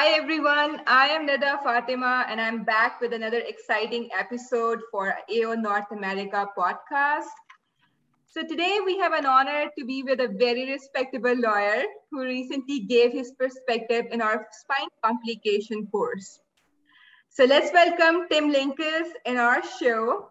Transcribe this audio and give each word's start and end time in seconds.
Hi, 0.00 0.12
everyone. 0.16 0.80
I 0.86 1.08
am 1.08 1.28
Nida 1.28 1.62
Fatima, 1.62 2.24
and 2.26 2.40
I'm 2.40 2.64
back 2.64 3.02
with 3.02 3.12
another 3.12 3.40
exciting 3.40 4.08
episode 4.18 4.80
for 4.90 5.14
AO 5.30 5.52
North 5.56 5.92
America 5.92 6.48
podcast. 6.56 7.36
So, 8.24 8.40
today 8.40 8.78
we 8.82 8.96
have 8.96 9.12
an 9.12 9.26
honor 9.26 9.66
to 9.78 9.84
be 9.84 10.02
with 10.02 10.20
a 10.20 10.28
very 10.28 10.70
respectable 10.70 11.34
lawyer 11.36 11.84
who 12.10 12.22
recently 12.22 12.80
gave 12.80 13.12
his 13.12 13.32
perspective 13.32 14.06
in 14.10 14.22
our 14.22 14.46
spine 14.52 14.88
complication 15.04 15.86
course. 15.88 16.40
So, 17.28 17.44
let's 17.44 17.70
welcome 17.70 18.26
Tim 18.30 18.50
Linkous 18.50 19.10
in 19.26 19.36
our 19.36 19.62
show. 19.78 20.30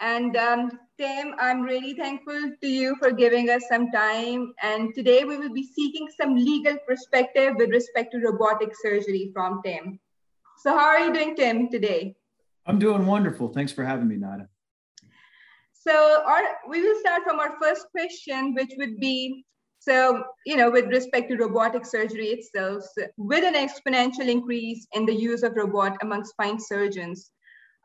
And 0.00 0.34
um, 0.36 0.70
Tim, 0.98 1.34
I'm 1.38 1.60
really 1.60 1.92
thankful 1.92 2.52
to 2.62 2.66
you 2.66 2.96
for 2.96 3.10
giving 3.10 3.50
us 3.50 3.64
some 3.68 3.90
time. 3.90 4.52
And 4.62 4.94
today 4.94 5.24
we 5.24 5.36
will 5.36 5.52
be 5.52 5.66
seeking 5.66 6.08
some 6.18 6.34
legal 6.34 6.76
perspective 6.88 7.54
with 7.56 7.70
respect 7.70 8.12
to 8.12 8.18
robotic 8.18 8.72
surgery 8.82 9.30
from 9.34 9.60
Tim. 9.64 10.00
So, 10.58 10.76
how 10.76 10.86
are 10.86 11.00
you 11.00 11.12
doing, 11.12 11.36
Tim, 11.36 11.70
today? 11.70 12.14
I'm 12.66 12.78
doing 12.78 13.06
wonderful. 13.06 13.48
Thanks 13.48 13.72
for 13.72 13.84
having 13.84 14.08
me, 14.08 14.16
Nada. 14.16 14.48
So, 15.72 16.22
our, 16.26 16.42
we 16.68 16.82
will 16.82 16.98
start 17.00 17.22
from 17.22 17.38
our 17.38 17.56
first 17.60 17.86
question, 17.92 18.54
which 18.54 18.72
would 18.78 19.00
be 19.00 19.44
so, 19.80 20.22
you 20.44 20.58
know, 20.58 20.70
with 20.70 20.86
respect 20.88 21.30
to 21.30 21.36
robotic 21.36 21.86
surgery 21.86 22.28
itself, 22.28 22.84
so 22.94 23.06
with 23.16 23.44
an 23.44 23.54
exponential 23.54 24.28
increase 24.28 24.86
in 24.92 25.06
the 25.06 25.14
use 25.14 25.42
of 25.42 25.56
robot 25.56 25.96
among 26.02 26.26
spine 26.26 26.60
surgeons, 26.60 27.32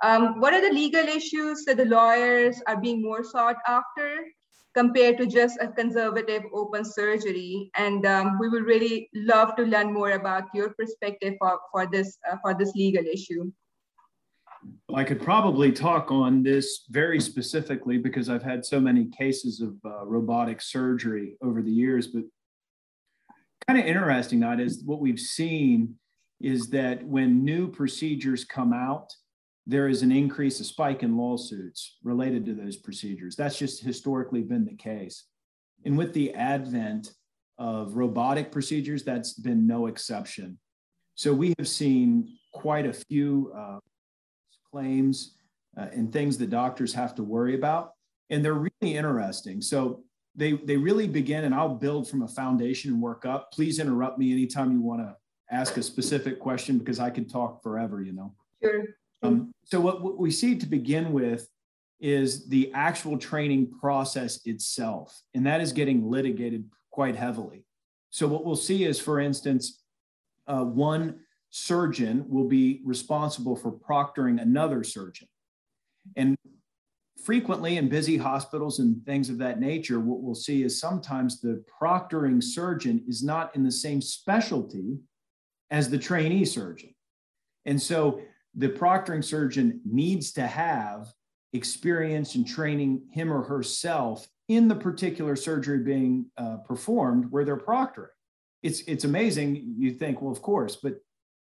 um, 0.03 0.39
what 0.39 0.53
are 0.53 0.61
the 0.61 0.73
legal 0.73 1.07
issues 1.07 1.63
that 1.65 1.77
the 1.77 1.85
lawyers 1.85 2.61
are 2.67 2.79
being 2.79 3.01
more 3.01 3.23
sought 3.23 3.57
after 3.67 4.25
compared 4.73 5.17
to 5.17 5.25
just 5.25 5.57
a 5.61 5.69
conservative 5.69 6.43
open 6.53 6.83
surgery? 6.83 7.71
And 7.77 8.05
um, 8.05 8.37
we 8.39 8.49
would 8.49 8.65
really 8.65 9.09
love 9.13 9.55
to 9.55 9.63
learn 9.63 9.93
more 9.93 10.11
about 10.11 10.43
your 10.53 10.73
perspective 10.73 11.35
for, 11.39 11.59
for, 11.71 11.87
this, 11.87 12.17
uh, 12.29 12.37
for 12.41 12.53
this 12.53 12.73
legal 12.75 13.05
issue. 13.05 13.51
I 14.93 15.03
could 15.03 15.21
probably 15.21 15.71
talk 15.71 16.11
on 16.11 16.43
this 16.43 16.85
very 16.89 17.19
specifically 17.19 17.97
because 17.97 18.29
I've 18.29 18.43
had 18.43 18.65
so 18.65 18.79
many 18.79 19.05
cases 19.05 19.61
of 19.61 19.75
uh, 19.85 20.05
robotic 20.05 20.61
surgery 20.61 21.37
over 21.41 21.61
the 21.61 21.71
years. 21.71 22.07
But 22.07 22.23
kind 23.67 23.79
of 23.79 23.85
interesting, 23.85 24.39
that 24.41 24.59
is 24.59 24.83
what 24.83 24.99
we've 24.99 25.19
seen 25.19 25.95
is 26.41 26.69
that 26.71 27.05
when 27.05 27.45
new 27.45 27.67
procedures 27.67 28.43
come 28.43 28.73
out, 28.73 29.13
there 29.67 29.87
is 29.87 30.01
an 30.03 30.11
increase, 30.11 30.59
a 30.59 30.63
spike 30.63 31.01
in 31.03 31.17
lawsuits 31.17 31.97
related 32.03 32.45
to 32.45 32.53
those 32.53 32.77
procedures. 32.77 33.35
That's 33.35 33.57
just 33.57 33.83
historically 33.83 34.43
been 34.43 34.65
the 34.65 34.75
case. 34.75 35.25
And 35.85 35.97
with 35.97 36.13
the 36.13 36.33
advent 36.33 37.13
of 37.57 37.95
robotic 37.95 38.51
procedures, 38.51 39.03
that's 39.03 39.33
been 39.33 39.65
no 39.65 39.87
exception. 39.87 40.59
So 41.15 41.33
we 41.33 41.53
have 41.57 41.67
seen 41.67 42.37
quite 42.53 42.85
a 42.85 42.93
few 42.93 43.51
uh, 43.55 43.79
claims 44.71 45.37
uh, 45.77 45.87
and 45.93 46.11
things 46.11 46.37
that 46.37 46.49
doctors 46.49 46.93
have 46.93 47.15
to 47.15 47.23
worry 47.23 47.55
about. 47.55 47.91
And 48.29 48.43
they're 48.43 48.53
really 48.53 48.97
interesting. 48.97 49.61
So 49.61 50.03
they, 50.35 50.53
they 50.53 50.77
really 50.77 51.07
begin, 51.07 51.45
and 51.45 51.55
I'll 51.55 51.75
build 51.75 52.09
from 52.09 52.23
a 52.23 52.27
foundation 52.27 52.91
and 52.91 53.01
work 53.01 53.25
up. 53.25 53.51
Please 53.51 53.79
interrupt 53.79 54.19
me 54.19 54.31
anytime 54.31 54.71
you 54.71 54.81
want 54.81 55.01
to 55.01 55.15
ask 55.49 55.77
a 55.77 55.83
specific 55.83 56.39
question 56.39 56.77
because 56.77 56.99
I 56.99 57.09
could 57.09 57.29
talk 57.31 57.63
forever, 57.63 58.01
you 58.01 58.13
know. 58.13 58.33
Sure. 58.61 58.83
Um, 59.23 59.51
so 59.65 59.79
what, 59.79 60.01
what 60.01 60.17
we 60.17 60.31
see 60.31 60.57
to 60.57 60.65
begin 60.65 61.11
with 61.11 61.49
is 61.99 62.47
the 62.47 62.71
actual 62.73 63.17
training 63.17 63.71
process 63.79 64.39
itself, 64.45 65.21
and 65.33 65.45
that 65.45 65.61
is 65.61 65.73
getting 65.73 66.09
litigated 66.09 66.65
quite 66.91 67.15
heavily. 67.15 67.65
So 68.09 68.27
what 68.27 68.45
we'll 68.45 68.55
see 68.55 68.85
is, 68.85 68.99
for 68.99 69.19
instance, 69.19 69.81
uh, 70.47 70.63
one 70.63 71.19
surgeon 71.49 72.25
will 72.27 72.47
be 72.47 72.81
responsible 72.85 73.55
for 73.55 73.71
proctoring 73.71 74.41
another 74.41 74.83
surgeon. 74.83 75.27
And 76.15 76.37
frequently 77.23 77.77
in 77.77 77.89
busy 77.89 78.17
hospitals 78.17 78.79
and 78.79 79.03
things 79.05 79.29
of 79.29 79.37
that 79.39 79.59
nature, 79.59 79.99
what 79.99 80.21
we'll 80.21 80.35
see 80.35 80.63
is 80.63 80.79
sometimes 80.79 81.41
the 81.41 81.63
proctoring 81.81 82.43
surgeon 82.43 83.03
is 83.07 83.23
not 83.23 83.55
in 83.55 83.63
the 83.63 83.71
same 83.71 84.01
specialty 84.01 84.99
as 85.71 85.89
the 85.89 85.97
trainee 85.97 86.45
surgeon. 86.45 86.93
And 87.65 87.81
so 87.81 88.21
the 88.55 88.69
proctoring 88.69 89.23
surgeon 89.23 89.81
needs 89.85 90.31
to 90.33 90.47
have 90.47 91.07
experience 91.53 92.35
and 92.35 92.47
training 92.47 93.03
him 93.11 93.31
or 93.31 93.43
herself 93.43 94.27
in 94.47 94.67
the 94.67 94.75
particular 94.75 95.35
surgery 95.35 95.79
being 95.79 96.25
uh, 96.37 96.57
performed 96.57 97.31
where 97.31 97.45
they're 97.45 97.57
proctoring. 97.57 98.07
It's, 98.63 98.81
it's 98.81 99.03
amazing. 99.03 99.75
You 99.77 99.93
think, 99.93 100.21
well, 100.21 100.31
of 100.31 100.41
course, 100.41 100.75
but 100.75 100.95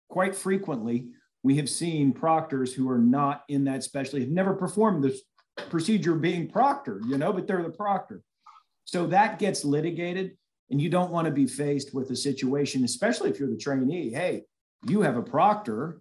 quite 0.08 0.34
frequently 0.34 1.08
we 1.42 1.56
have 1.56 1.68
seen 1.68 2.12
proctors 2.12 2.72
who 2.72 2.88
are 2.88 2.98
not 2.98 3.44
in 3.48 3.64
that 3.64 3.82
specialty, 3.82 4.20
have 4.20 4.30
never 4.30 4.54
performed 4.54 5.04
this 5.04 5.20
procedure 5.68 6.14
being 6.14 6.48
proctored, 6.48 7.00
you 7.06 7.18
know, 7.18 7.32
but 7.32 7.46
they're 7.46 7.62
the 7.62 7.70
proctor. 7.70 8.22
So 8.84 9.06
that 9.08 9.38
gets 9.38 9.64
litigated, 9.64 10.36
and 10.70 10.80
you 10.80 10.88
don't 10.88 11.10
want 11.10 11.26
to 11.26 11.30
be 11.30 11.46
faced 11.46 11.94
with 11.94 12.10
a 12.10 12.16
situation, 12.16 12.84
especially 12.84 13.30
if 13.30 13.38
you're 13.38 13.50
the 13.50 13.56
trainee. 13.56 14.10
Hey, 14.10 14.44
you 14.86 15.02
have 15.02 15.16
a 15.16 15.22
proctor 15.22 16.00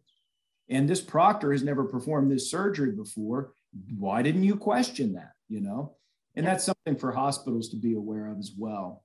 and 0.69 0.89
this 0.89 1.01
proctor 1.01 1.51
has 1.51 1.63
never 1.63 1.83
performed 1.83 2.31
this 2.31 2.49
surgery 2.49 2.91
before. 2.91 3.53
Why 3.97 4.21
didn't 4.21 4.43
you 4.43 4.55
question 4.55 5.13
that 5.13 5.33
you 5.53 5.61
know? 5.61 5.93
And 6.35 6.47
that's 6.47 6.63
something 6.63 6.95
for 6.95 7.11
hospitals 7.11 7.69
to 7.69 7.75
be 7.75 7.93
aware 7.93 8.27
of 8.27 8.39
as 8.39 8.51
well. 8.57 9.03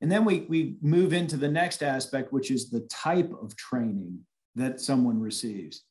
And 0.00 0.10
then 0.10 0.24
we, 0.24 0.40
we 0.48 0.76
move 0.80 1.12
into 1.12 1.36
the 1.36 1.48
next 1.48 1.82
aspect 1.82 2.32
which 2.32 2.50
is 2.50 2.70
the 2.70 2.86
type 2.90 3.32
of 3.42 3.56
training 3.56 4.20
that 4.54 4.80
someone 4.80 5.18
receives. 5.18 5.82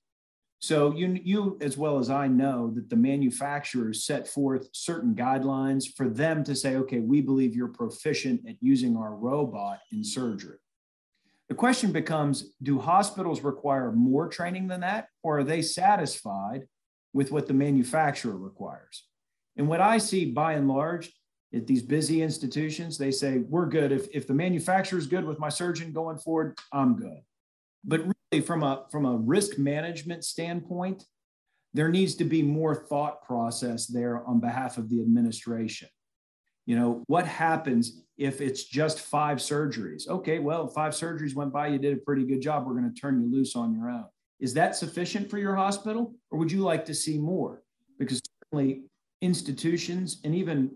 So 0.60 0.94
you, 0.94 1.20
you 1.22 1.58
as 1.60 1.78
well 1.78 2.00
as 2.00 2.10
i 2.10 2.26
know 2.26 2.72
that 2.74 2.90
the 2.90 2.96
manufacturers 2.96 4.06
set 4.06 4.30
forth 4.30 4.70
certain 4.72 5.14
guidelines 5.14 5.84
for 5.98 6.08
them 6.08 6.42
to 6.46 6.56
say 6.56 6.78
okay 6.78 7.00
we 7.00 7.20
believe 7.20 7.54
you're 7.54 7.68
proficient 7.68 8.48
at 8.48 8.56
using 8.62 8.96
our 8.96 9.14
robot 9.14 9.80
in 9.92 10.06
surgery 10.06 10.60
the 11.50 11.56
question 11.56 11.92
becomes 11.92 12.54
do 12.62 12.80
hospitals 12.80 13.42
require 13.42 13.92
more 13.92 14.28
training 14.28 14.68
than 14.68 14.82
that, 14.82 15.08
or 15.24 15.40
are 15.40 15.44
they 15.44 15.62
satisfied 15.62 16.68
with 17.14 17.32
what 17.32 17.48
the 17.48 17.54
manufacturer 17.54 18.38
requires? 18.38 19.06
And 19.58 19.68
what 19.68 19.82
I 19.82 19.98
see 19.98 20.26
by 20.26 20.54
and 20.54 20.68
large 20.68 21.14
at 21.54 21.68
these 21.68 21.84
busy 21.84 22.22
institutions, 22.22 22.98
they 22.98 23.12
say, 23.12 23.40
we're 23.40 23.68
good. 23.68 23.92
If, 23.92 24.08
if 24.14 24.26
the 24.26 24.34
manufacturer 24.34 24.98
is 24.98 25.06
good 25.06 25.26
with 25.26 25.40
my 25.40 25.50
surgeon 25.50 25.94
going 25.94 26.18
forward, 26.18 26.58
I'm 26.72 26.96
good. 26.96 27.20
But 27.84 28.02
really, 28.32 28.44
from 28.44 28.64
a, 28.64 28.86
from 28.92 29.06
a 29.06 29.18
risk 29.18 29.60
management 29.60 30.24
standpoint, 30.24 31.04
there 31.74 31.90
needs 31.90 32.16
to 32.16 32.24
be 32.24 32.42
more 32.42 32.74
thought 32.74 33.24
process 33.24 33.86
there 33.86 34.26
on 34.26 34.40
behalf 34.40 34.78
of 34.78 34.90
the 34.90 35.02
administration. 35.02 35.90
You 36.66 36.78
know, 36.78 37.04
what 37.08 37.28
happens 37.28 38.02
if 38.18 38.42
it's 38.42 38.64
just 38.64 39.00
five 39.00 39.40
surgeries? 39.40 40.08
Okay, 40.08 40.40
well, 40.40 40.68
five 40.68 40.94
surgeries 40.94 41.36
went 41.36 41.52
by, 41.52 41.68
you 41.68 41.78
did 41.78 41.98
a 41.98 42.02
pretty 42.02 42.26
good 42.26 42.42
job. 42.42 42.66
We're 42.66 42.80
going 42.80 42.94
to 42.94 43.00
turn 43.00 43.22
you 43.22 43.32
loose 43.32 43.56
on 43.56 43.74
your 43.74 43.90
own. 43.90 44.06
Is 44.40 44.54
that 44.54 44.76
sufficient 44.76 45.30
for 45.30 45.38
your 45.38 45.56
hospital, 45.56 46.14
or 46.32 46.40
would 46.40 46.52
you 46.52 46.62
like 46.62 46.86
to 46.86 46.94
see 46.94 47.18
more? 47.18 47.64
Because 48.00 48.22
certainly 48.44 48.84
institutions 49.22 50.20
and 50.24 50.36
even 50.36 50.72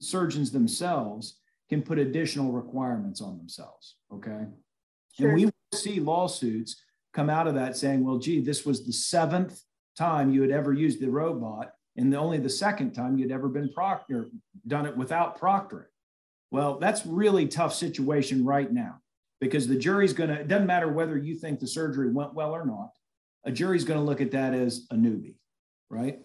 surgeons 0.00 0.50
themselves 0.50 1.40
can 1.68 1.82
put 1.82 1.98
additional 1.98 2.52
requirements 2.52 3.20
on 3.20 3.36
themselves. 3.38 3.96
Okay. 4.12 4.44
Sure. 5.18 5.30
And 5.30 5.36
we 5.36 5.50
see 5.74 5.98
lawsuits 5.98 6.82
come 7.14 7.30
out 7.30 7.48
of 7.48 7.54
that 7.54 7.76
saying, 7.76 8.04
well, 8.04 8.18
gee, 8.18 8.40
this 8.40 8.66
was 8.66 8.84
the 8.84 8.92
seventh 8.92 9.62
time 9.96 10.30
you 10.30 10.42
had 10.42 10.50
ever 10.50 10.72
used 10.72 11.00
the 11.00 11.10
robot 11.10 11.72
and 11.96 12.12
the, 12.12 12.16
only 12.16 12.38
the 12.38 12.50
second 12.50 12.92
time 12.92 13.18
you'd 13.18 13.32
ever 13.32 13.48
been 13.48 13.72
proctor 13.72 14.28
done 14.66 14.86
it 14.86 14.96
without 14.96 15.40
proctoring. 15.40 15.86
Well, 16.50 16.78
that's 16.78 17.06
really 17.06 17.46
tough 17.46 17.74
situation 17.74 18.44
right 18.44 18.70
now 18.72 19.00
because 19.40 19.66
the 19.66 19.76
jury's 19.76 20.12
going 20.12 20.30
to, 20.30 20.40
it 20.40 20.48
doesn't 20.48 20.66
matter 20.66 20.90
whether 20.90 21.16
you 21.16 21.34
think 21.34 21.60
the 21.60 21.66
surgery 21.66 22.10
went 22.10 22.34
well 22.34 22.54
or 22.54 22.64
not, 22.64 22.90
a 23.44 23.52
jury's 23.52 23.84
going 23.84 23.98
to 23.98 24.04
look 24.04 24.20
at 24.20 24.30
that 24.32 24.54
as 24.54 24.86
a 24.90 24.94
newbie, 24.94 25.36
right? 25.90 26.20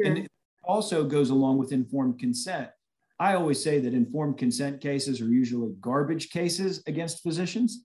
Sure. 0.00 0.08
And 0.08 0.18
it 0.18 0.30
also 0.64 1.04
goes 1.04 1.30
along 1.30 1.58
with 1.58 1.72
informed 1.72 2.18
consent. 2.18 2.70
I 3.18 3.34
always 3.34 3.62
say 3.62 3.78
that 3.80 3.94
informed 3.94 4.38
consent 4.38 4.80
cases 4.80 5.20
are 5.20 5.28
usually 5.28 5.72
garbage 5.80 6.30
cases 6.30 6.82
against 6.86 7.22
physicians 7.22 7.84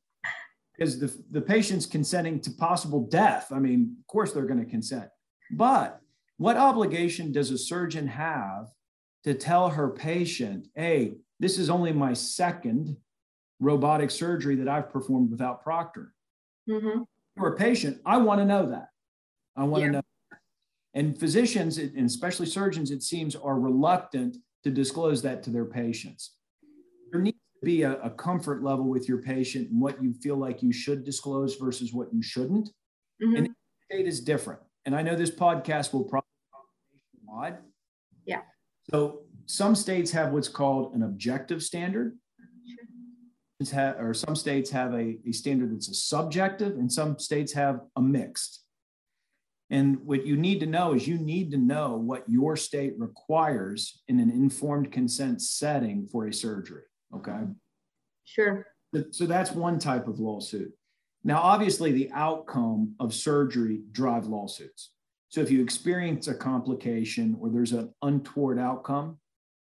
because 0.75 0.99
the, 0.99 1.15
the 1.31 1.41
patient's 1.41 1.85
consenting 1.85 2.39
to 2.41 2.51
possible 2.51 3.01
death. 3.07 3.51
I 3.51 3.59
mean, 3.59 3.95
of 3.99 4.07
course 4.07 4.33
they're 4.33 4.45
going 4.45 4.63
to 4.63 4.69
consent. 4.69 5.07
But 5.51 6.01
what 6.39 6.55
obligation 6.55 7.33
does 7.33 7.51
a 7.51 7.57
surgeon 7.57 8.07
have 8.07 8.71
to 9.25 9.33
tell 9.33 9.69
her 9.69 9.89
patient, 9.89 10.69
hey, 10.73 11.15
this 11.41 11.59
is 11.59 11.69
only 11.69 11.91
my 11.91 12.13
second 12.13 12.95
robotic 13.59 14.09
surgery 14.09 14.55
that 14.55 14.69
I've 14.69 14.89
performed 14.89 15.31
without 15.31 15.61
proctor? 15.61 16.13
Mm-hmm. 16.67 17.01
For 17.37 17.53
a 17.53 17.57
patient, 17.57 17.99
I 18.05 18.17
want 18.17 18.39
to 18.39 18.45
know 18.45 18.69
that. 18.69 18.87
I 19.57 19.65
want 19.65 19.81
yeah. 19.81 19.87
to 19.87 19.93
know. 19.93 20.01
And 20.93 21.19
physicians, 21.19 21.77
and 21.77 22.05
especially 22.05 22.45
surgeons, 22.45 22.89
it 22.89 23.03
seems, 23.03 23.35
are 23.35 23.59
reluctant 23.59 24.37
to 24.63 24.71
disclose 24.71 25.21
that 25.23 25.43
to 25.43 25.49
their 25.49 25.65
patients. 25.65 26.35
There 27.11 27.21
needs 27.21 27.37
to 27.59 27.65
be 27.65 27.81
a, 27.81 27.99
a, 28.01 28.09
comfort 28.09 28.63
level 28.63 28.85
with 28.85 29.09
your 29.09 29.17
patient 29.17 29.71
and 29.71 29.81
what 29.81 30.01
you 30.01 30.13
feel 30.13 30.37
like 30.37 30.63
you 30.63 30.71
should 30.71 31.03
disclose 31.03 31.55
versus 31.55 31.93
what 31.93 32.13
you 32.13 32.23
shouldn't. 32.23 32.69
Mm-hmm. 33.21 33.35
And 33.35 33.49
state 33.91 34.07
is 34.07 34.21
different. 34.21 34.61
And 34.85 34.95
I 34.95 35.01
know 35.01 35.15
this 35.15 35.31
podcast 35.31 35.91
will 35.93 36.03
probably 36.03 36.28
wide. 37.31 37.57
Yeah. 38.25 38.41
So 38.91 39.21
some 39.45 39.75
states 39.75 40.11
have 40.11 40.31
what's 40.31 40.47
called 40.47 40.95
an 40.95 41.03
objective 41.03 41.63
standard. 41.63 42.17
Sure. 43.61 43.95
Or 43.99 44.13
some 44.13 44.35
states 44.35 44.69
have 44.71 44.93
a, 44.93 45.17
a 45.27 45.31
standard 45.31 45.73
that's 45.73 45.89
a 45.89 45.93
subjective, 45.93 46.77
and 46.77 46.91
some 46.91 47.19
states 47.19 47.51
have 47.53 47.81
a 47.95 48.01
mixed. 48.01 48.63
And 49.69 49.99
what 50.05 50.25
you 50.25 50.35
need 50.35 50.61
to 50.61 50.65
know 50.65 50.93
is 50.93 51.07
you 51.07 51.17
need 51.17 51.51
to 51.51 51.57
know 51.57 51.97
what 51.97 52.23
your 52.27 52.55
state 52.55 52.93
requires 52.97 54.01
in 54.07 54.19
an 54.19 54.31
informed 54.31 54.91
consent 54.91 55.41
setting 55.41 56.07
for 56.07 56.27
a 56.27 56.33
surgery. 56.33 56.83
Okay. 57.15 57.41
Sure. 58.23 58.65
So 59.11 59.25
that's 59.25 59.51
one 59.51 59.77
type 59.77 60.07
of 60.07 60.19
lawsuit. 60.19 60.71
Now, 61.23 61.41
obviously, 61.41 61.91
the 61.91 62.09
outcome 62.13 62.95
of 62.99 63.13
surgery 63.13 63.81
drive 63.91 64.25
lawsuits. 64.25 64.91
So 65.29 65.41
if 65.41 65.51
you 65.51 65.61
experience 65.61 66.27
a 66.27 66.33
complication 66.33 67.37
or 67.39 67.49
there's 67.49 67.71
an 67.71 67.93
untoward 68.01 68.59
outcome, 68.59 69.19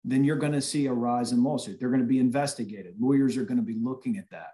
then 0.03 0.23
you're 0.23 0.37
going 0.37 0.53
to 0.53 0.61
see 0.61 0.87
a 0.87 0.93
rise 0.93 1.31
in 1.31 1.43
lawsuit. 1.43 1.79
They're 1.79 1.89
going 1.89 2.01
to 2.01 2.07
be 2.07 2.19
investigated. 2.19 2.95
Lawyers 2.99 3.37
are 3.37 3.43
going 3.43 3.59
to 3.59 3.63
be 3.63 3.77
looking 3.81 4.17
at 4.17 4.29
that. 4.31 4.53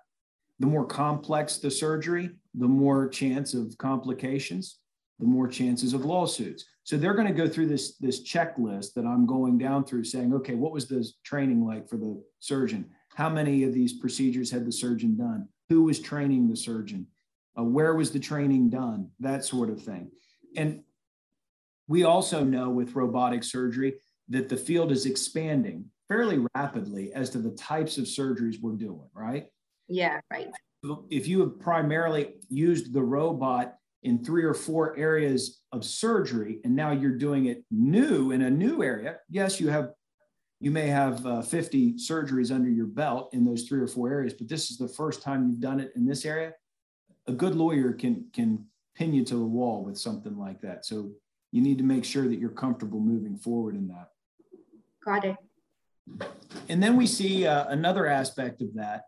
The 0.60 0.68
more 0.68 0.86
complex 0.86 1.58
the 1.58 1.72
surgery, 1.72 2.32
the 2.56 2.68
more 2.68 3.08
chance 3.08 3.54
of 3.54 3.78
complications, 3.78 4.80
the 5.20 5.28
more 5.28 5.48
chances 5.48 5.94
of 5.94 6.04
lawsuits. 6.04 6.66
So 6.84 6.98
they're 6.98 7.14
going 7.14 7.28
to 7.28 7.34
go 7.34 7.48
through 7.48 7.68
this, 7.68 7.98
this 7.98 8.28
checklist 8.28 8.94
that 8.94 9.06
I'm 9.06 9.26
going 9.26 9.58
down 9.58 9.86
through 9.86 10.04
saying, 10.06 10.34
okay, 10.34 10.56
what 10.56 10.72
was 10.72 10.88
the 10.88 11.08
training 11.24 11.66
like 11.66 11.88
for 11.88 11.98
the 11.98 12.22
surgeon? 12.40 12.90
How 13.16 13.30
many 13.30 13.64
of 13.64 13.74
these 13.74 13.94
procedures 13.94 14.52
had 14.52 14.66
the 14.66 14.72
surgeon 14.72 15.16
done? 15.16 15.48
Who 15.70 15.84
was 15.84 16.00
training 16.00 16.50
the 16.50 16.56
surgeon? 16.56 17.08
Uh, 17.58 17.64
where 17.64 17.94
was 17.96 18.12
the 18.12 18.20
training 18.20 18.70
done? 18.70 19.10
That 19.20 19.44
sort 19.46 19.70
of 19.70 19.82
thing. 19.82 20.12
And 20.56 20.84
we 21.88 22.04
also 22.04 22.44
know 22.44 22.70
with 22.70 22.96
robotic 22.96 23.44
surgery 23.44 23.96
that 24.30 24.50
the 24.50 24.58
field 24.58 24.92
is 24.92 25.06
expanding 25.06 25.86
fairly 26.10 26.46
rapidly 26.56 27.14
as 27.14 27.30
to 27.32 27.38
the 27.38 27.52
types 27.52 27.98
of 27.98 28.06
surgeries 28.06 28.62
we're 28.62 28.74
doing, 28.74 29.10
right? 29.14 29.48
Yeah, 29.88 30.20
right. 30.32 30.50
If 31.10 31.28
you 31.28 31.42
have 31.42 31.60
primarily 31.60 32.36
used 32.50 32.94
the 32.94 33.02
robot 33.02 33.76
in 34.04 34.24
three 34.24 34.44
or 34.44 34.54
four 34.54 34.96
areas 34.98 35.62
of 35.72 35.84
surgery 35.84 36.60
and 36.64 36.76
now 36.76 36.92
you're 36.92 37.18
doing 37.18 37.48
it 37.48 37.64
new 37.72 38.32
in 38.32 38.44
a 38.44 38.50
new 38.50 38.84
area 38.84 39.18
yes 39.30 39.60
you 39.60 39.70
have 39.70 39.92
you 40.60 40.72
may 40.72 40.88
have 40.88 41.26
uh, 41.26 41.42
50 41.42 41.96
surgeries 41.96 42.54
under 42.54 42.70
your 42.70 42.86
belt 42.86 43.30
in 43.34 43.44
those 43.44 43.64
three 43.64 43.82
or 43.82 43.88
four 43.88 44.10
areas 44.10 44.34
but 44.34 44.48
this 44.48 44.70
is 44.70 44.78
the 44.78 44.88
first 44.88 45.22
time 45.24 45.50
you've 45.50 45.60
done 45.60 45.80
it 45.80 45.92
in 45.96 46.06
this 46.06 46.26
area 46.26 46.54
a 47.26 47.32
good 47.32 47.56
lawyer 47.56 47.92
can 47.92 48.28
can 48.34 48.66
pin 48.96 49.14
you 49.14 49.26
to 49.26 49.36
the 49.36 49.44
wall 49.44 49.84
with 49.84 49.98
something 49.98 50.38
like 50.38 50.62
that 50.62 50.86
so 50.86 51.12
you 51.58 51.64
need 51.64 51.80
to 51.80 51.84
make 51.84 52.06
sure 52.06 52.28
that 52.28 52.38
you're 52.38 52.52
comfortable 52.52 53.00
moving 53.00 53.36
forward 53.36 53.74
in 53.74 53.88
that. 53.88 54.10
Got 55.04 55.26
it. 55.26 55.36
And 56.70 56.84
then 56.84 56.96
we 56.96 57.08
see 57.08 57.48
uh, 57.48 57.66
another 57.70 58.06
aspect 58.06 58.62
of 58.62 58.76
that 58.76 59.06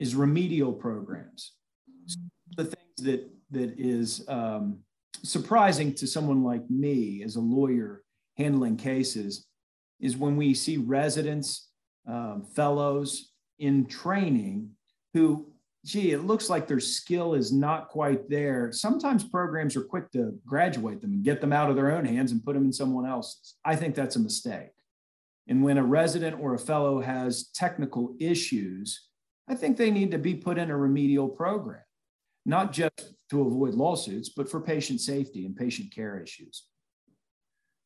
is 0.00 0.16
remedial 0.16 0.72
programs. 0.72 1.52
So 2.06 2.18
the 2.56 2.64
things 2.64 3.02
that 3.02 3.30
that 3.52 3.78
is 3.78 4.24
um, 4.28 4.78
surprising 5.22 5.94
to 5.94 6.06
someone 6.08 6.42
like 6.42 6.68
me 6.68 7.22
as 7.22 7.36
a 7.36 7.40
lawyer 7.40 8.02
handling 8.36 8.76
cases 8.76 9.46
is 10.00 10.16
when 10.16 10.36
we 10.36 10.54
see 10.54 10.78
residents, 10.78 11.68
um, 12.08 12.44
fellows 12.56 13.30
in 13.60 13.86
training 13.86 14.70
who, 15.14 15.51
gee, 15.84 16.12
it 16.12 16.24
looks 16.24 16.48
like 16.48 16.66
their 16.66 16.80
skill 16.80 17.34
is 17.34 17.52
not 17.52 17.88
quite 17.88 18.28
there. 18.28 18.70
Sometimes 18.72 19.24
programs 19.24 19.76
are 19.76 19.82
quick 19.82 20.10
to 20.12 20.38
graduate 20.46 21.00
them 21.00 21.12
and 21.12 21.24
get 21.24 21.40
them 21.40 21.52
out 21.52 21.70
of 21.70 21.76
their 21.76 21.90
own 21.90 22.04
hands 22.04 22.32
and 22.32 22.44
put 22.44 22.54
them 22.54 22.64
in 22.64 22.72
someone 22.72 23.06
else's. 23.06 23.56
I 23.64 23.74
think 23.76 23.94
that's 23.94 24.16
a 24.16 24.20
mistake. 24.20 24.70
And 25.48 25.62
when 25.62 25.78
a 25.78 25.84
resident 25.84 26.38
or 26.40 26.54
a 26.54 26.58
fellow 26.58 27.00
has 27.00 27.48
technical 27.48 28.14
issues, 28.20 29.08
I 29.48 29.56
think 29.56 29.76
they 29.76 29.90
need 29.90 30.12
to 30.12 30.18
be 30.18 30.34
put 30.34 30.56
in 30.56 30.70
a 30.70 30.76
remedial 30.76 31.28
program 31.28 31.82
not 32.44 32.72
just 32.72 33.14
to 33.30 33.42
avoid 33.42 33.74
lawsuits, 33.74 34.28
but 34.28 34.50
for 34.50 34.60
patient 34.60 35.00
safety 35.00 35.46
and 35.46 35.56
patient 35.56 35.94
care 35.94 36.20
issues. 36.20 36.64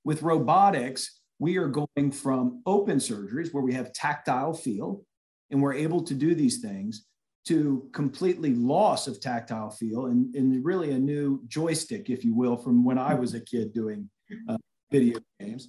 With 0.05 0.23
robotics, 0.23 1.21
we 1.39 1.57
are 1.59 1.69
going 1.69 2.11
from 2.13 2.63
open 2.65 2.99
surgeries 2.99 3.53
where 3.53 3.63
we 3.63 3.75
have 3.75 3.93
tactile 3.93 4.55
feel 4.55 5.03
and 5.51 5.61
we're 5.61 5.75
able 5.75 6.03
to 6.05 6.15
do 6.15 6.35
these 6.35 6.61
things 6.61 7.07
to 7.47 7.89
completely 7.93 8.55
loss 8.55 9.07
of 9.07 9.21
tactile 9.21 9.71
feel 9.71 10.07
and, 10.07 10.35
and 10.35 10.65
really 10.65 10.91
a 10.93 10.99
new 10.99 11.41
joystick, 11.47 12.11
if 12.11 12.25
you 12.25 12.35
will, 12.35 12.57
from 12.57 12.85
when 12.85 12.99
I 12.99 13.15
was 13.15 13.35
a 13.35 13.41
kid 13.41 13.73
doing 13.73 14.11
uh, 14.49 14.57
video 14.91 15.21
games. 15.41 15.69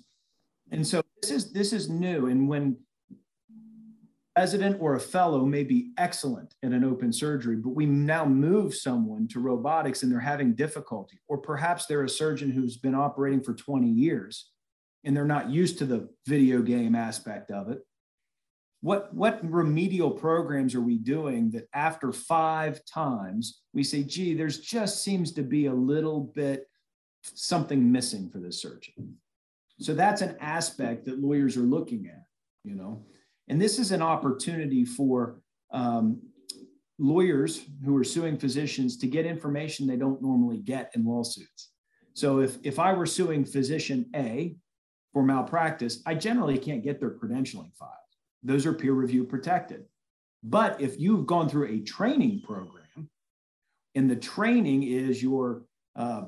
And 0.72 0.86
so 0.86 1.02
this 1.22 1.32
is 1.32 1.54
this 1.54 1.74
is 1.74 1.90
new. 1.90 2.28
And 2.28 2.50
when 2.50 2.78
resident 4.38 4.78
or 4.80 4.96
a 4.96 5.00
fellow 5.00 5.46
may 5.46 5.64
be 5.64 5.92
excellent 5.98 6.54
in 6.62 6.74
an 6.74 6.84
open 6.84 7.14
surgery, 7.14 7.56
but 7.56 7.70
we 7.70 7.86
now 7.86 8.26
move 8.26 8.74
someone 8.74 9.28
to 9.30 9.40
robotics 9.40 10.04
and 10.04 10.12
they're 10.12 10.20
having 10.20 10.54
difficulty, 10.54 11.20
or 11.28 11.38
perhaps 11.38 11.86
they're 11.86 12.04
a 12.04 12.10
surgeon 12.10 12.52
who's 12.52 12.78
been 12.78 12.96
operating 12.96 13.42
for 13.42 13.54
20 13.54 13.88
years 13.88 14.52
and 15.04 15.16
they're 15.16 15.26
not 15.26 15.50
used 15.50 15.78
to 15.78 15.86
the 15.86 16.10
video 16.26 16.62
game 16.62 16.96
aspect 16.96 17.50
of 17.50 17.70
it. 17.70 17.80
What, 18.82 19.14
what 19.14 19.40
remedial 19.44 20.12
programs 20.12 20.76
are 20.76 20.82
we 20.82 20.98
doing 20.98 21.50
that 21.52 21.68
after 21.74 22.12
five 22.12 22.82
times 22.86 23.62
we 23.74 23.84
say, 23.84 24.04
gee, 24.04 24.36
there's 24.36 24.60
just 24.60 25.04
seems 25.04 25.32
to 25.34 25.42
be 25.42 25.66
a 25.66 25.74
little 25.74 26.32
bit 26.36 26.70
something 27.24 27.92
missing 27.92 28.30
for 28.30 28.38
this 28.38 28.62
surgeon? 28.62 29.18
So 29.80 29.94
that's 29.94 30.22
an 30.22 30.38
aspect 30.40 31.06
that 31.06 31.20
lawyers 31.20 31.58
are 31.58 31.62
looking 31.62 32.08
at, 32.08 32.24
you 32.64 32.76
know. 32.76 33.06
And 33.48 33.62
this 33.62 33.80
is 33.80 33.92
an 33.92 34.02
opportunity 34.02 34.86
for 34.86 35.40
um, 35.72 36.22
lawyers 37.00 37.62
who 37.86 37.96
are 37.98 38.04
suing 38.04 38.38
physicians 38.38 38.98
to 38.98 39.08
get 39.08 39.26
information 39.26 39.88
they 39.88 39.98
don't 39.98 40.22
normally 40.22 40.58
get 40.58 40.92
in 40.96 41.06
lawsuits. 41.06 41.72
So 42.14 42.40
if, 42.40 42.58
if 42.64 42.80
I 42.80 42.94
were 42.94 43.06
suing 43.06 43.46
physician 43.46 44.10
A 44.16 44.56
for 45.14 45.24
malpractice, 45.24 46.02
I 46.06 46.16
generally 46.16 46.58
can't 46.58 46.84
get 46.84 47.00
their 47.00 47.12
credentialing 47.12 47.76
files. 47.76 48.07
Those 48.44 48.66
are 48.66 48.74
peer 48.74 48.94
review 48.94 49.24
protected. 49.24 49.86
But 50.44 50.80
if 50.80 51.00
you've 51.00 51.26
gone 51.26 51.50
through 51.50 51.68
a 51.68 51.80
training 51.80 52.42
program 52.46 53.10
and 53.96 54.10
the 54.10 54.16
training 54.16 54.84
is 54.84 55.22
your 55.22 55.64
uh, 55.96 56.26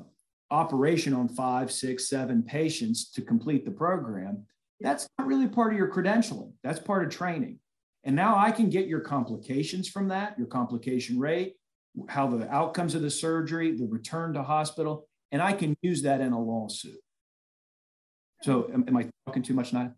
operation 0.50 1.14
on 1.14 1.28
five, 1.28 1.70
six, 1.70 2.08
seven 2.08 2.42
patients 2.42 3.10
to 3.12 3.22
complete 3.22 3.64
the 3.64 3.70
program, 3.70 4.44
that's 4.80 5.08
not 5.18 5.26
really 5.26 5.46
part 5.46 5.72
of 5.72 5.78
your 5.78 5.92
credentialing. 5.92 6.52
That's 6.62 6.80
part 6.80 7.04
of 7.04 7.10
training. 7.10 7.58
And 8.04 8.16
now 8.16 8.36
I 8.36 8.50
can 8.50 8.70
get 8.70 8.86
your 8.86 9.00
complications 9.00 9.88
from 9.88 10.08
that, 10.08 10.36
your 10.38 10.46
complication 10.46 11.18
rate, 11.18 11.56
how 12.08 12.26
the 12.28 12.48
outcomes 12.50 12.94
of 12.94 13.02
the 13.02 13.10
surgery, 13.10 13.76
the 13.76 13.86
return 13.86 14.32
to 14.34 14.42
hospital, 14.42 15.06
and 15.32 15.42
I 15.42 15.52
can 15.52 15.76
use 15.82 16.02
that 16.02 16.20
in 16.20 16.32
a 16.32 16.40
lawsuit. 16.40 16.98
So, 18.42 18.70
am, 18.72 18.84
am 18.88 18.96
I 18.96 19.08
talking 19.26 19.42
too 19.42 19.54
much 19.54 19.72
now? 19.72 19.92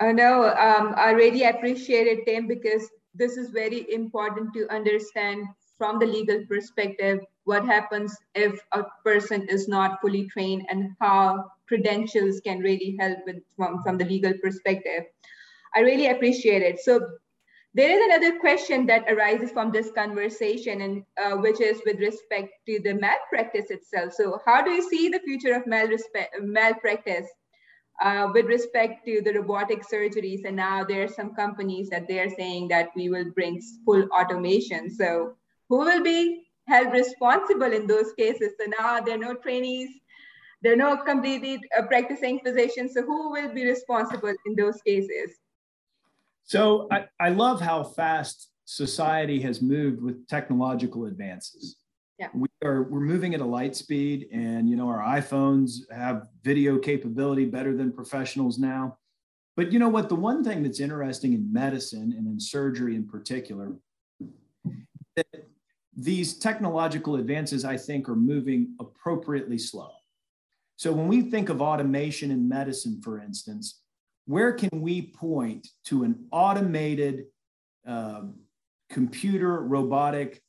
Uh, 0.00 0.12
know 0.12 0.44
um, 0.56 0.94
I 0.96 1.10
really 1.10 1.44
appreciate 1.44 2.06
it, 2.06 2.24
Tim, 2.26 2.46
because 2.46 2.88
this 3.14 3.36
is 3.36 3.50
very 3.50 3.92
important 3.92 4.54
to 4.54 4.72
understand 4.72 5.46
from 5.76 5.98
the 5.98 6.06
legal 6.06 6.44
perspective 6.46 7.20
what 7.44 7.64
happens 7.64 8.16
if 8.34 8.60
a 8.72 8.84
person 9.04 9.46
is 9.48 9.68
not 9.68 10.00
fully 10.00 10.26
trained 10.28 10.66
and 10.68 10.90
how 11.00 11.50
credentials 11.66 12.40
can 12.40 12.58
really 12.60 12.96
help 12.98 13.18
with 13.26 13.36
from, 13.56 13.82
from 13.82 13.96
the 13.98 14.04
legal 14.04 14.32
perspective. 14.42 15.04
I 15.74 15.80
really 15.80 16.08
appreciate 16.08 16.62
it. 16.62 16.80
So 16.80 17.00
there 17.74 17.90
is 17.90 18.00
another 18.04 18.38
question 18.38 18.86
that 18.86 19.10
arises 19.10 19.50
from 19.50 19.70
this 19.70 19.90
conversation, 19.92 20.80
and 20.80 21.04
uh, 21.22 21.36
which 21.36 21.60
is 21.60 21.80
with 21.86 22.00
respect 22.00 22.50
to 22.66 22.80
the 22.82 22.94
malpractice 22.94 23.70
itself. 23.70 24.12
So 24.14 24.40
how 24.46 24.62
do 24.62 24.70
you 24.70 24.88
see 24.88 25.08
the 25.08 25.20
future 25.20 25.54
of 25.54 25.66
malpractice 25.66 27.28
uh, 28.00 28.28
with 28.32 28.46
respect 28.46 29.04
to 29.06 29.20
the 29.22 29.32
robotic 29.32 29.82
surgeries? 29.86 30.44
And 30.44 30.56
now 30.56 30.84
there 30.84 31.04
are 31.04 31.08
some 31.08 31.34
companies 31.34 31.88
that 31.90 32.08
they're 32.08 32.30
saying 32.30 32.68
that 32.68 32.90
we 32.94 33.08
will 33.08 33.30
bring 33.30 33.60
full 33.84 34.04
automation. 34.10 34.90
So 34.90 35.34
who 35.68 35.78
will 35.78 36.02
be 36.02 36.48
held 36.66 36.92
responsible 36.92 37.72
in 37.72 37.86
those 37.86 38.12
cases? 38.12 38.52
So 38.58 38.70
now 38.78 39.00
there 39.00 39.14
are 39.14 39.18
no 39.18 39.34
trainees 39.34 39.90
there 40.62 40.72
are 40.72 40.76
no 40.76 40.96
completed 40.96 41.60
uh, 41.76 41.82
practicing 41.82 42.40
physicians. 42.40 42.94
So 42.94 43.02
who 43.02 43.30
will 43.30 43.52
be 43.54 43.64
responsible 43.64 44.34
in 44.46 44.56
those 44.56 44.80
cases? 44.82 45.36
So 46.44 46.88
I, 46.90 47.06
I 47.20 47.28
love 47.28 47.60
how 47.60 47.84
fast 47.84 48.50
society 48.64 49.40
has 49.42 49.62
moved 49.62 50.02
with 50.02 50.26
technological 50.26 51.06
advances. 51.06 51.76
Yeah. 52.18 52.28
We 52.34 52.48
are 52.64 52.82
we're 52.82 53.00
moving 53.00 53.34
at 53.34 53.40
a 53.40 53.44
light 53.44 53.76
speed 53.76 54.28
and 54.32 54.68
you 54.68 54.76
know 54.76 54.88
our 54.88 54.98
iPhones 54.98 55.90
have 55.92 56.26
video 56.42 56.78
capability 56.78 57.44
better 57.44 57.76
than 57.76 57.92
professionals 57.92 58.58
now. 58.58 58.98
But 59.56 59.72
you 59.72 59.78
know 59.78 59.88
what? 59.88 60.08
The 60.08 60.16
one 60.16 60.42
thing 60.42 60.62
that's 60.62 60.80
interesting 60.80 61.32
in 61.32 61.52
medicine 61.52 62.14
and 62.16 62.26
in 62.26 62.40
surgery 62.40 62.96
in 62.96 63.06
particular, 63.06 63.72
that 65.16 65.26
these 65.96 66.38
technological 66.38 67.16
advances, 67.16 67.64
I 67.64 67.76
think, 67.76 68.08
are 68.08 68.16
moving 68.16 68.74
appropriately 68.80 69.58
slow. 69.58 69.90
So 70.76 70.92
when 70.92 71.08
we 71.08 71.22
think 71.22 71.48
of 71.48 71.60
automation 71.60 72.30
in 72.30 72.48
medicine, 72.48 73.00
for 73.02 73.20
instance, 73.20 73.80
where 74.26 74.52
can 74.52 74.70
we 74.72 75.02
point 75.02 75.66
to 75.86 76.04
an 76.04 76.26
automated 76.30 77.24
uh, 77.86 78.22
computer 78.90 79.60
robotic 79.60 80.40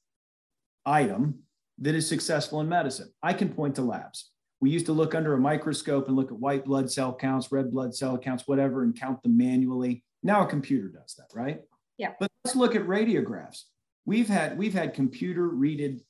item 0.85 1.39
that 1.81 1.95
is 1.95 2.07
successful 2.07 2.61
in 2.61 2.69
medicine? 2.69 3.11
I 3.23 3.33
can 3.33 3.49
point 3.49 3.75
to 3.75 3.81
labs. 3.81 4.31
We 4.61 4.69
used 4.69 4.87
to 4.87 4.93
look 4.93 5.15
under 5.15 5.33
a 5.33 5.39
microscope 5.39 6.07
and 6.07 6.15
look 6.15 6.31
at 6.31 6.37
white 6.37 6.65
blood 6.65 6.91
cell 6.91 7.15
counts, 7.15 7.51
red 7.51 7.71
blood 7.71 7.95
cell 7.95 8.17
counts, 8.17 8.47
whatever, 8.47 8.83
and 8.83 8.99
count 8.99 9.23
them 9.23 9.37
manually. 9.37 10.03
Now 10.21 10.43
a 10.43 10.49
computer 10.49 10.89
does 10.89 11.15
that, 11.17 11.27
right? 11.33 11.61
Yeah. 11.97 12.11
But 12.19 12.29
let's 12.43 12.55
look 12.55 12.75
at 12.75 12.83
radiographs. 12.83 13.63
We've 14.05 14.27
had 14.27 14.57
we've 14.57 14.73
had 14.73 14.93
computer 14.93 15.47
readed, 15.47 16.01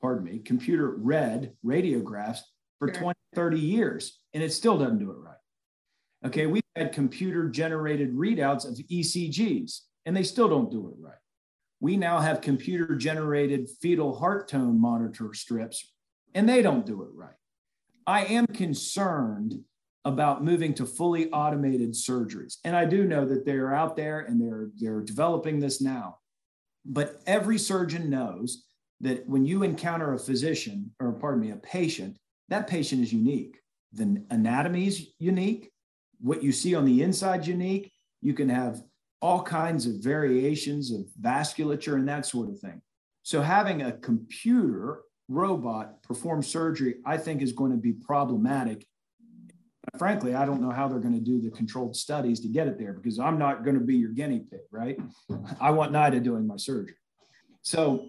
pardon 0.00 0.24
me, 0.24 0.38
computer 0.38 0.90
read 0.90 1.52
radiographs 1.64 2.40
for 2.78 2.88
sure. 2.88 3.02
20, 3.02 3.18
30 3.34 3.58
years, 3.58 4.20
and 4.34 4.42
it 4.42 4.52
still 4.52 4.78
doesn't 4.78 4.98
do 4.98 5.10
it 5.10 5.18
right. 5.18 5.36
Okay, 6.26 6.46
we've 6.46 6.62
had 6.74 6.92
computer 6.92 7.48
generated 7.48 8.14
readouts 8.14 8.66
of 8.66 8.74
ECGs, 8.86 9.80
and 10.04 10.16
they 10.16 10.22
still 10.22 10.48
don't 10.48 10.70
do 10.70 10.88
it 10.88 10.94
right. 10.98 11.14
We 11.80 11.96
now 11.96 12.18
have 12.18 12.40
computer 12.40 12.94
generated 12.94 13.68
fetal 13.80 14.16
heart 14.18 14.48
tone 14.48 14.80
monitor 14.80 15.34
strips, 15.34 15.92
and 16.34 16.48
they 16.48 16.62
don't 16.62 16.86
do 16.86 17.02
it 17.02 17.10
right. 17.14 17.34
I 18.06 18.24
am 18.24 18.46
concerned 18.46 19.60
about 20.04 20.44
moving 20.44 20.72
to 20.72 20.86
fully 20.86 21.30
automated 21.32 21.90
surgeries. 21.92 22.58
And 22.64 22.76
I 22.76 22.84
do 22.84 23.04
know 23.04 23.26
that 23.26 23.44
they're 23.44 23.74
out 23.74 23.96
there 23.96 24.20
and 24.20 24.40
they're, 24.40 24.70
they're 24.76 25.02
developing 25.02 25.58
this 25.58 25.80
now. 25.80 26.18
But 26.84 27.20
every 27.26 27.58
surgeon 27.58 28.08
knows 28.08 28.64
that 29.00 29.28
when 29.28 29.44
you 29.44 29.64
encounter 29.64 30.14
a 30.14 30.18
physician, 30.18 30.92
or 31.00 31.12
pardon 31.12 31.40
me, 31.40 31.50
a 31.50 31.56
patient, 31.56 32.16
that 32.48 32.68
patient 32.68 33.02
is 33.02 33.12
unique. 33.12 33.58
The 33.92 34.24
anatomy 34.30 34.86
is 34.86 35.08
unique. 35.18 35.72
What 36.20 36.42
you 36.42 36.52
see 36.52 36.76
on 36.76 36.84
the 36.84 37.02
inside 37.02 37.44
unique. 37.44 37.92
You 38.22 38.32
can 38.32 38.48
have 38.48 38.82
all 39.20 39.42
kinds 39.42 39.86
of 39.86 39.94
variations 39.94 40.92
of 40.92 41.06
vasculature 41.20 41.94
and 41.94 42.08
that 42.08 42.26
sort 42.26 42.48
of 42.48 42.58
thing. 42.58 42.80
So 43.22 43.42
having 43.42 43.82
a 43.82 43.92
computer 43.92 45.00
robot 45.28 46.02
perform 46.02 46.42
surgery, 46.42 46.96
I 47.04 47.16
think 47.16 47.42
is 47.42 47.52
going 47.52 47.72
to 47.72 47.76
be 47.76 47.92
problematic. 47.92 48.86
Frankly, 49.98 50.34
I 50.34 50.44
don't 50.44 50.60
know 50.60 50.70
how 50.70 50.88
they're 50.88 51.00
going 51.00 51.14
to 51.14 51.20
do 51.20 51.40
the 51.40 51.50
controlled 51.50 51.96
studies 51.96 52.40
to 52.40 52.48
get 52.48 52.66
it 52.66 52.78
there 52.78 52.92
because 52.92 53.18
I'm 53.18 53.38
not 53.38 53.64
going 53.64 53.78
to 53.78 53.84
be 53.84 53.96
your 53.96 54.10
guinea 54.10 54.40
pig, 54.40 54.60
right? 54.70 54.98
I 55.60 55.70
want 55.70 55.92
Nida 55.92 56.22
doing 56.22 56.46
my 56.46 56.56
surgery. 56.56 56.96
So, 57.62 58.06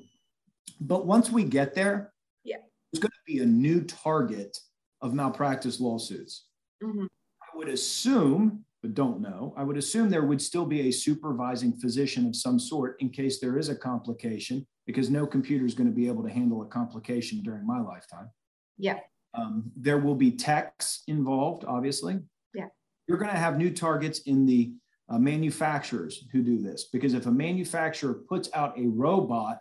but 0.79 1.05
once 1.05 1.31
we 1.31 1.43
get 1.43 1.73
there, 1.73 2.13
yeah, 2.43 2.57
there's 2.91 3.01
going 3.01 3.11
to 3.11 3.33
be 3.33 3.39
a 3.39 3.45
new 3.45 3.81
target 3.81 4.57
of 5.01 5.13
malpractice 5.13 5.79
lawsuits. 5.79 6.45
Mm-hmm. 6.83 7.05
I 7.05 7.57
would 7.57 7.69
assume, 7.69 8.65
but 8.81 8.93
don't 8.93 9.22
know, 9.22 9.53
I 9.57 9.63
would 9.63 9.77
assume 9.77 10.10
there 10.10 10.25
would 10.25 10.41
still 10.41 10.65
be 10.65 10.88
a 10.88 10.91
supervising 10.91 11.74
physician 11.74 12.27
of 12.27 12.36
some 12.36 12.60
sort 12.60 13.01
in 13.01 13.10
case 13.10 13.39
there 13.39 13.57
is 13.57 13.69
a 13.69 13.75
complication 13.75 14.65
because 14.86 15.10
no 15.10 15.25
computer 15.25 15.65
is 15.65 15.74
going 15.74 15.89
to 15.89 15.96
be 15.96 16.07
able 16.07 16.24
to 16.24 16.29
handle 16.29 16.62
a 16.62 16.65
complication 16.65 17.41
during 17.43 17.65
my 17.65 17.79
lifetime. 17.79 18.29
Yeah. 18.77 19.00
Um, 19.34 19.72
there 19.75 19.98
will 19.98 20.15
be 20.15 20.31
techs 20.31 21.03
involved, 21.07 21.65
obviously. 21.65 22.19
Yeah. 22.53 22.67
You're 23.07 23.17
going 23.17 23.31
to 23.31 23.38
have 23.38 23.57
new 23.57 23.72
targets 23.72 24.19
in 24.19 24.46
the 24.46 24.74
uh, 25.10 25.17
manufacturers 25.17 26.25
who 26.31 26.41
do 26.41 26.62
this 26.62 26.86
because 26.91 27.13
if 27.13 27.25
a 27.25 27.31
manufacturer 27.31 28.13
puts 28.13 28.50
out 28.53 28.77
a 28.77 28.88
robot 28.88 29.60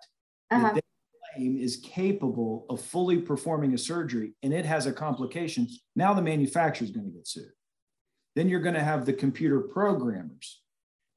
uh-huh. 0.51 0.63
that 0.63 0.75
they 0.75 0.81
claim 1.35 1.57
is 1.57 1.77
capable 1.77 2.67
of 2.69 2.81
fully 2.81 3.19
performing 3.19 3.75
a 3.75 3.79
surgery 3.79 4.33
and 4.43 4.53
it 4.53 4.67
has 4.67 4.87
a 4.87 4.93
complication, 4.93 5.69
now 5.95 6.13
the 6.13 6.23
manufacturer 6.23 6.85
is 6.85 6.91
going 6.91 7.07
to 7.07 7.13
get 7.13 7.27
sued. 7.27 7.51
Then 8.37 8.51
you're 8.51 8.61
going 8.61 8.75
to 8.75 8.85
have 8.85 9.07
the 9.07 9.15
computer 9.15 9.61
programmers 9.61 10.61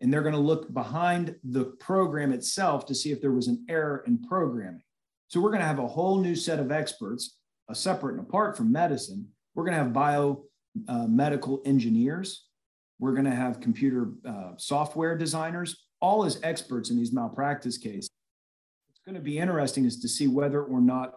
and 0.01 0.11
they're 0.11 0.21
going 0.21 0.33
to 0.33 0.39
look 0.39 0.73
behind 0.73 1.35
the 1.43 1.65
program 1.65 2.31
itself 2.31 2.85
to 2.85 2.95
see 2.95 3.11
if 3.11 3.21
there 3.21 3.33
was 3.33 3.47
an 3.47 3.65
error 3.69 4.03
in 4.07 4.23
programming. 4.23 4.81
So 5.27 5.41
we're 5.41 5.49
going 5.49 5.61
to 5.61 5.67
have 5.67 5.79
a 5.79 5.87
whole 5.87 6.19
new 6.19 6.33
set 6.33 6.59
of 6.59 6.71
experts, 6.71 7.37
a 7.69 7.75
separate 7.75 8.13
and 8.13 8.21
apart 8.21 8.55
from 8.55 8.71
medicine. 8.71 9.27
We're 9.53 9.65
going 9.65 9.77
to 9.77 9.83
have 9.83 9.93
biomedical 9.93 11.59
uh, 11.59 11.61
engineers. 11.65 12.45
We're 12.99 13.11
going 13.11 13.25
to 13.25 13.35
have 13.35 13.59
computer 13.59 14.11
uh, 14.25 14.51
software 14.57 15.17
designers, 15.17 15.85
all 15.99 16.23
as 16.23 16.39
experts 16.41 16.89
in 16.89 16.97
these 16.97 17.11
malpractice 17.11 17.77
cases. 17.77 18.09
What's 18.87 19.01
going 19.05 19.15
to 19.15 19.21
be 19.21 19.37
interesting 19.37 19.83
is 19.83 19.99
to 19.99 20.07
see 20.07 20.27
whether 20.27 20.63
or 20.63 20.79
not 20.79 21.15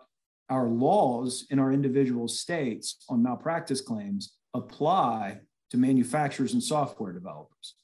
our 0.50 0.66
laws 0.66 1.46
in 1.50 1.60
our 1.60 1.72
individual 1.72 2.26
states 2.26 3.04
on 3.08 3.22
malpractice 3.22 3.80
claims 3.80 4.34
apply 4.52 5.38
to 5.72 5.78
manufacturers 5.78 6.52
and 6.52 6.62
software 6.62 7.12
developers. 7.12 7.74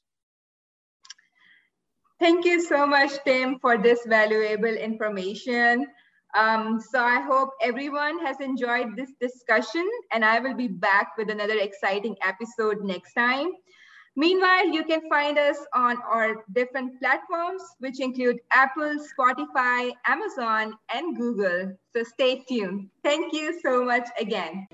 Thank 2.21 2.45
you 2.45 2.61
so 2.61 2.87
much, 2.87 3.13
Tim, 3.25 3.59
for 3.61 3.79
this 3.79 4.01
valuable 4.07 4.77
information. 4.77 5.87
Um, 6.35 6.81
so 6.81 7.01
I 7.03 7.23
hope 7.23 7.51
everyone 7.63 8.19
has 8.27 8.41
enjoyed 8.41 8.95
this 8.95 9.13
discussion 9.21 9.89
and 10.13 10.23
I 10.23 10.39
will 10.39 10.55
be 10.55 10.69
back 10.69 11.17
with 11.17 11.31
another 11.31 11.59
exciting 11.59 12.15
episode 12.23 12.85
next 12.85 13.15
time. 13.15 13.53
Meanwhile, 14.17 14.69
you 14.69 14.85
can 14.85 15.09
find 15.09 15.39
us 15.39 15.57
on 15.75 15.97
our 16.03 16.45
different 16.53 16.99
platforms, 17.01 17.63
which 17.79 18.01
include 18.01 18.37
Apple, 18.51 18.99
Spotify, 19.17 19.93
Amazon, 20.07 20.75
and 20.93 21.17
Google. 21.17 21.73
So 21.97 22.03
stay 22.03 22.45
tuned. 22.47 22.91
Thank 23.03 23.33
you 23.33 23.59
so 23.63 23.83
much 23.83 24.09
again. 24.21 24.67